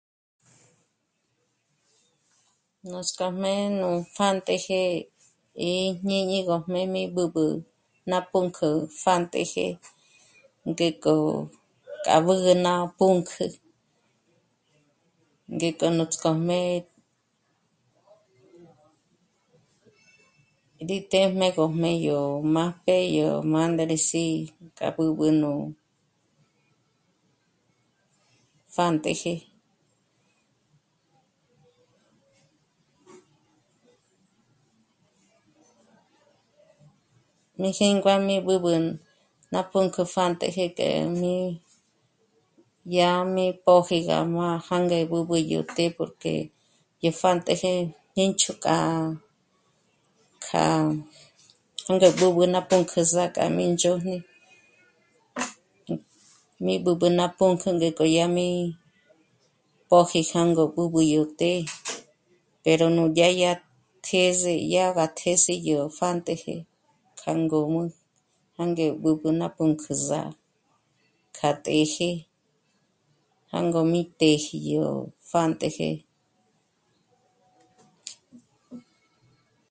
[2.89, 4.81] Núts'k'ojmé nú pjántëjë
[5.71, 7.45] é jñíñigöjmé mí b'ǚb'ü
[8.09, 8.69] ná pǔnk'ü
[9.01, 9.67] pjántëjë
[10.69, 11.15] ngék'o
[12.03, 13.45] k'a bǚgü ná pǔnk'ü,
[15.55, 16.59] ngék'o núts'k'ojmé...
[20.89, 22.19] rí téjm'egöjmé yó
[22.53, 24.25] májp'e yó mândres'i
[24.77, 25.51] k'a b'ǚb'ü nú...
[28.73, 29.35] pjántëjë...
[37.63, 38.73] Mí jíngua mí b'ǚb'ü
[39.53, 40.89] ná pǔnk'ü pjántëjë k'e
[41.21, 41.35] mí
[42.91, 46.33] dyá mí póji gá mája ngé b'ǚb'ütjé porque
[46.99, 47.71] dyé pjántëjë
[48.15, 48.77] ñênch'o k'a
[50.43, 50.77] kjâ'a
[51.93, 54.15] ndé b'ǚb'ü ná pǔnk'ü zàk'a mí ndzhôrn'ü,
[56.65, 58.47] mí b'ǚb'ü ná pǔnk'ü ngék'o yá mí
[59.89, 61.69] póji jângo b'ǚb'ü yó të́'ë,
[62.63, 63.51] pero nudyá dyá
[64.05, 66.55] tjë́s'e dyá gá tjë́s'e yó pjántëjë
[67.21, 67.83] kja ngǔm'ü
[68.57, 70.29] jânge b'ǚb'ü ná pǔnk'ü zà'a
[71.35, 72.11] kja të́jë
[73.53, 74.85] jângo mí pë́ji yó
[75.29, 75.89] pjántëjë